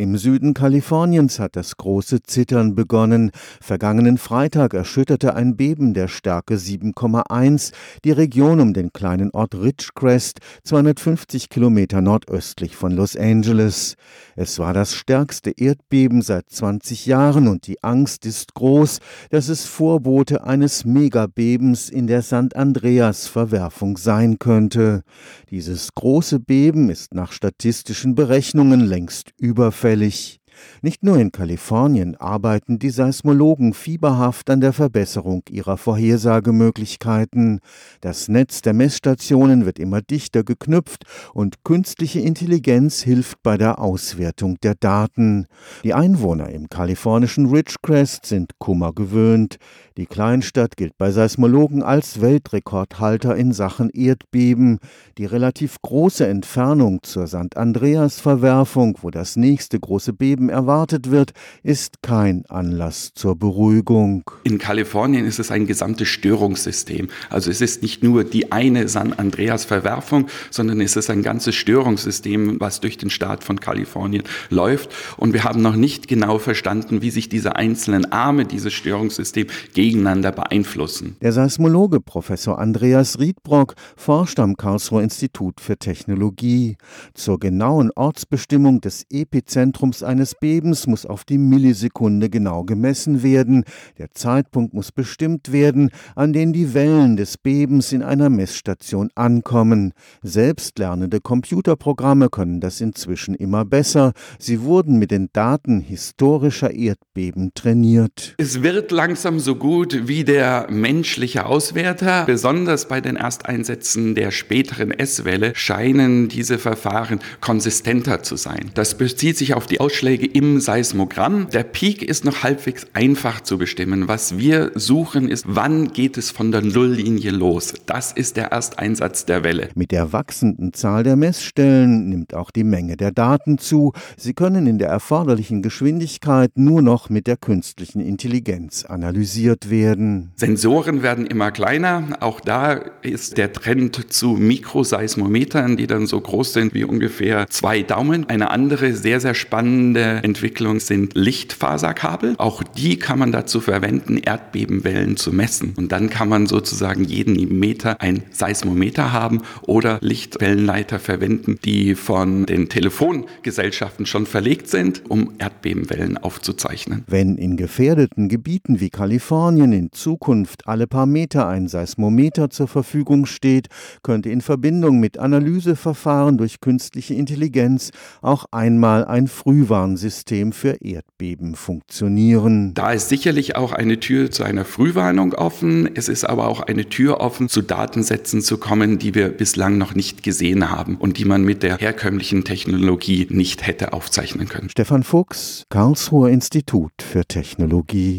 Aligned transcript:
Im 0.00 0.16
Süden 0.16 0.54
Kaliforniens 0.54 1.38
hat 1.38 1.56
das 1.56 1.76
große 1.76 2.22
Zittern 2.22 2.74
begonnen. 2.74 3.32
Vergangenen 3.60 4.16
Freitag 4.16 4.72
erschütterte 4.72 5.34
ein 5.34 5.58
Beben 5.58 5.92
der 5.92 6.08
Stärke 6.08 6.54
7,1 6.54 7.72
die 8.02 8.12
Region 8.12 8.60
um 8.60 8.72
den 8.72 8.94
kleinen 8.94 9.30
Ort 9.32 9.54
Ridgecrest, 9.54 10.38
250 10.64 11.50
Kilometer 11.50 12.00
nordöstlich 12.00 12.76
von 12.76 12.92
Los 12.92 13.14
Angeles. 13.14 13.96
Es 14.36 14.58
war 14.58 14.72
das 14.72 14.94
stärkste 14.94 15.50
Erdbeben 15.50 16.22
seit 16.22 16.48
20 16.48 17.04
Jahren 17.04 17.46
und 17.46 17.66
die 17.66 17.84
Angst 17.84 18.24
ist 18.24 18.54
groß, 18.54 19.00
dass 19.28 19.50
es 19.50 19.66
Vorbote 19.66 20.44
eines 20.44 20.86
Megabebens 20.86 21.90
in 21.90 22.06
der 22.06 22.22
St. 22.22 22.56
Andreas 22.56 23.26
Verwerfung 23.26 23.98
sein 23.98 24.38
könnte. 24.38 25.02
Dieses 25.50 25.90
große 25.94 26.40
Beben 26.40 26.88
ist 26.88 27.12
nach 27.12 27.32
statistischen 27.32 28.14
Berechnungen 28.14 28.80
längst 28.80 29.32
überfällig 29.36 29.89
auffällig. 29.90 30.39
Nicht 30.82 31.02
nur 31.02 31.18
in 31.18 31.32
Kalifornien 31.32 32.16
arbeiten 32.16 32.78
die 32.78 32.90
Seismologen 32.90 33.74
fieberhaft 33.74 34.50
an 34.50 34.60
der 34.60 34.72
Verbesserung 34.72 35.42
ihrer 35.50 35.76
Vorhersagemöglichkeiten. 35.76 37.60
Das 38.00 38.28
Netz 38.28 38.62
der 38.62 38.72
Messstationen 38.72 39.66
wird 39.66 39.78
immer 39.78 40.02
dichter 40.02 40.44
geknüpft 40.44 41.04
und 41.34 41.64
künstliche 41.64 42.20
Intelligenz 42.20 43.02
hilft 43.02 43.42
bei 43.42 43.56
der 43.56 43.78
Auswertung 43.78 44.58
der 44.62 44.74
Daten. 44.74 45.46
Die 45.84 45.94
Einwohner 45.94 46.50
im 46.50 46.68
kalifornischen 46.68 47.46
Ridgecrest 47.46 48.26
sind 48.26 48.58
Kummer 48.58 48.92
gewöhnt. 48.92 49.58
Die 49.96 50.06
Kleinstadt 50.06 50.76
gilt 50.76 50.96
bei 50.98 51.10
Seismologen 51.10 51.82
als 51.82 52.20
Weltrekordhalter 52.20 53.36
in 53.36 53.52
Sachen 53.52 53.90
Erdbeben. 53.90 54.78
Die 55.18 55.26
relativ 55.26 55.76
große 55.82 56.26
Entfernung 56.26 57.02
zur 57.02 57.26
St. 57.26 57.56
Andreas-Verwerfung, 57.56 58.98
wo 59.02 59.10
das 59.10 59.36
nächste 59.36 59.78
große 59.78 60.12
Beben 60.12 60.48
erwartet 60.50 61.10
wird, 61.10 61.32
ist 61.62 62.02
kein 62.02 62.44
Anlass 62.46 63.12
zur 63.14 63.36
Beruhigung. 63.36 64.24
In 64.44 64.58
Kalifornien 64.58 65.24
ist 65.24 65.38
es 65.38 65.50
ein 65.50 65.66
gesamtes 65.66 66.08
Störungssystem. 66.08 67.08
Also 67.30 67.50
es 67.50 67.60
ist 67.60 67.82
nicht 67.82 68.02
nur 68.02 68.24
die 68.24 68.52
eine 68.52 68.88
San 68.88 69.12
Andreas-Verwerfung, 69.12 70.26
sondern 70.50 70.80
es 70.80 70.96
ist 70.96 71.10
ein 71.10 71.22
ganzes 71.22 71.54
Störungssystem, 71.54 72.60
was 72.60 72.80
durch 72.80 72.98
den 72.98 73.10
Staat 73.10 73.44
von 73.44 73.60
Kalifornien 73.60 74.24
läuft. 74.50 74.90
Und 75.16 75.32
wir 75.32 75.44
haben 75.44 75.62
noch 75.62 75.76
nicht 75.76 76.08
genau 76.08 76.38
verstanden, 76.38 77.02
wie 77.02 77.10
sich 77.10 77.28
diese 77.28 77.56
einzelnen 77.56 78.10
Arme 78.12 78.44
dieses 78.44 78.72
Störungssystems 78.72 79.52
gegeneinander 79.74 80.32
beeinflussen. 80.32 81.16
Der 81.22 81.32
Seismologe 81.32 82.00
Professor 82.00 82.58
Andreas 82.58 83.18
Riedbrock 83.18 83.74
forscht 83.96 84.40
am 84.40 84.56
Karlsruher 84.56 85.02
Institut 85.02 85.60
für 85.60 85.76
Technologie. 85.76 86.76
Zur 87.14 87.38
genauen 87.38 87.90
Ortsbestimmung 87.94 88.80
des 88.80 89.06
Epizentrums 89.10 90.02
eines 90.02 90.29
Bebens 90.34 90.86
muss 90.86 91.06
auf 91.06 91.24
die 91.24 91.38
Millisekunde 91.38 92.30
genau 92.30 92.64
gemessen 92.64 93.22
werden. 93.22 93.64
Der 93.98 94.10
Zeitpunkt 94.12 94.74
muss 94.74 94.92
bestimmt 94.92 95.52
werden, 95.52 95.90
an 96.14 96.32
den 96.32 96.52
die 96.52 96.74
Wellen 96.74 97.16
des 97.16 97.38
Bebens 97.38 97.92
in 97.92 98.02
einer 98.02 98.30
Messstation 98.30 99.10
ankommen. 99.14 99.92
Selbstlernende 100.22 101.20
Computerprogramme 101.20 102.28
können 102.28 102.60
das 102.60 102.80
inzwischen 102.80 103.34
immer 103.34 103.64
besser. 103.64 104.12
Sie 104.38 104.62
wurden 104.62 104.98
mit 104.98 105.10
den 105.10 105.28
Daten 105.32 105.80
historischer 105.80 106.72
Erdbeben 106.72 107.52
trainiert. 107.54 108.34
Es 108.38 108.62
wird 108.62 108.90
langsam 108.90 109.40
so 109.40 109.56
gut 109.56 110.08
wie 110.08 110.24
der 110.24 110.66
menschliche 110.70 111.46
Auswerter. 111.46 112.24
Besonders 112.26 112.88
bei 112.88 113.00
den 113.00 113.16
Ersteinsätzen 113.16 114.14
der 114.14 114.30
späteren 114.30 114.90
S-Welle 114.90 115.52
scheinen 115.54 116.28
diese 116.28 116.58
Verfahren 116.58 117.20
konsistenter 117.40 118.22
zu 118.22 118.36
sein. 118.36 118.70
Das 118.74 118.96
bezieht 118.96 119.36
sich 119.36 119.54
auf 119.54 119.66
die 119.66 119.80
Ausschläge 119.80 120.19
im 120.26 120.60
Seismogramm. 120.60 121.48
Der 121.50 121.62
Peak 121.62 122.02
ist 122.02 122.24
noch 122.24 122.42
halbwegs 122.42 122.86
einfach 122.92 123.40
zu 123.40 123.58
bestimmen. 123.58 124.08
Was 124.08 124.38
wir 124.38 124.72
suchen 124.74 125.28
ist, 125.28 125.44
wann 125.48 125.92
geht 125.92 126.18
es 126.18 126.30
von 126.30 126.52
der 126.52 126.62
Nulllinie 126.62 127.30
los? 127.30 127.74
Das 127.86 128.12
ist 128.12 128.36
der 128.36 128.52
Ersteinsatz 128.52 129.24
der 129.24 129.44
Welle. 129.44 129.70
Mit 129.74 129.90
der 129.92 130.12
wachsenden 130.12 130.72
Zahl 130.72 131.02
der 131.02 131.16
Messstellen 131.16 132.08
nimmt 132.08 132.34
auch 132.34 132.50
die 132.50 132.64
Menge 132.64 132.96
der 132.96 133.12
Daten 133.12 133.58
zu. 133.58 133.92
Sie 134.16 134.34
können 134.34 134.66
in 134.66 134.78
der 134.78 134.88
erforderlichen 134.88 135.62
Geschwindigkeit 135.62 136.52
nur 136.54 136.82
noch 136.82 137.10
mit 137.10 137.26
der 137.26 137.36
künstlichen 137.36 138.00
Intelligenz 138.00 138.84
analysiert 138.84 139.70
werden. 139.70 140.32
Sensoren 140.36 141.02
werden 141.02 141.26
immer 141.26 141.50
kleiner. 141.50 142.18
Auch 142.20 142.40
da 142.40 142.72
ist 143.02 143.38
der 143.38 143.52
Trend 143.52 144.12
zu 144.12 144.32
Mikroseismometern, 144.32 145.76
die 145.76 145.86
dann 145.86 146.06
so 146.06 146.20
groß 146.20 146.52
sind 146.52 146.74
wie 146.74 146.84
ungefähr 146.84 147.46
zwei 147.48 147.82
Daumen. 147.82 148.28
Eine 148.28 148.50
andere 148.50 148.92
sehr, 148.92 149.20
sehr 149.20 149.34
spannende 149.34 150.09
Entwicklung 150.18 150.80
sind 150.80 151.14
Lichtfaserkabel. 151.14 152.34
Auch 152.38 152.62
die 152.62 152.98
kann 152.98 153.18
man 153.18 153.32
dazu 153.32 153.60
verwenden, 153.60 154.18
Erdbebenwellen 154.18 155.16
zu 155.16 155.32
messen. 155.32 155.74
Und 155.76 155.92
dann 155.92 156.10
kann 156.10 156.28
man 156.28 156.46
sozusagen 156.46 157.04
jeden 157.04 157.58
Meter 157.58 158.00
ein 158.00 158.24
Seismometer 158.30 159.12
haben 159.12 159.42
oder 159.62 159.98
Lichtwellenleiter 160.00 160.98
verwenden, 160.98 161.58
die 161.64 161.94
von 161.94 162.46
den 162.46 162.68
Telefongesellschaften 162.68 164.06
schon 164.06 164.26
verlegt 164.26 164.68
sind, 164.68 165.02
um 165.08 165.32
Erdbebenwellen 165.38 166.18
aufzuzeichnen. 166.18 167.04
Wenn 167.06 167.36
in 167.36 167.56
gefährdeten 167.56 168.28
Gebieten 168.28 168.80
wie 168.80 168.90
Kalifornien 168.90 169.72
in 169.72 169.92
Zukunft 169.92 170.66
alle 170.66 170.86
paar 170.86 171.06
Meter 171.06 171.48
ein 171.48 171.68
Seismometer 171.68 172.50
zur 172.50 172.68
Verfügung 172.68 173.26
steht, 173.26 173.68
könnte 174.02 174.30
in 174.30 174.40
Verbindung 174.40 175.00
mit 175.00 175.18
Analyseverfahren 175.18 176.38
durch 176.38 176.60
künstliche 176.60 177.14
Intelligenz 177.14 177.90
auch 178.22 178.46
einmal 178.50 179.04
ein 179.04 179.28
Frühwarnsystem 179.28 179.99
System 180.00 180.52
für 180.52 180.78
Erdbeben 180.82 181.54
funktionieren. 181.54 182.74
Da 182.74 182.92
ist 182.92 183.08
sicherlich 183.08 183.54
auch 183.54 183.72
eine 183.72 184.00
Tür 184.00 184.30
zu 184.30 184.42
einer 184.42 184.64
Frühwarnung 184.64 185.34
offen. 185.34 185.88
Es 185.94 186.08
ist 186.08 186.24
aber 186.24 186.48
auch 186.48 186.60
eine 186.60 186.88
Tür 186.88 187.20
offen, 187.20 187.48
zu 187.48 187.62
Datensätzen 187.62 188.42
zu 188.42 188.58
kommen, 188.58 188.98
die 188.98 189.14
wir 189.14 189.28
bislang 189.28 189.78
noch 189.78 189.94
nicht 189.94 190.22
gesehen 190.22 190.70
haben 190.70 190.96
und 190.96 191.18
die 191.18 191.24
man 191.24 191.44
mit 191.44 191.62
der 191.62 191.76
herkömmlichen 191.76 192.44
Technologie 192.44 193.28
nicht 193.30 193.66
hätte 193.66 193.92
aufzeichnen 193.92 194.48
können. 194.48 194.70
Stefan 194.70 195.04
Fuchs, 195.04 195.64
Karlsruher 195.68 196.30
Institut 196.30 196.92
für 196.98 197.24
Technologie. 197.24 198.18